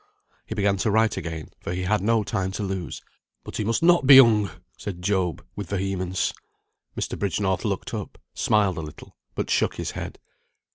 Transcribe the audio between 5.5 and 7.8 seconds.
with vehemence. Mr. Bridgenorth